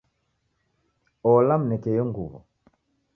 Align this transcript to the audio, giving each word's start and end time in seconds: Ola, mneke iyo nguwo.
Ola, 1.31 1.53
mneke 1.61 1.89
iyo 1.93 2.03
nguwo. 2.09 2.37